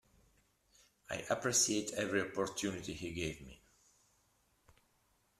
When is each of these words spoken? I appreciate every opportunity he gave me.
I 1.11 1.25
appreciate 1.29 1.91
every 1.93 2.21
opportunity 2.23 2.91
he 2.93 3.11
gave 3.11 3.39
me. 3.41 3.61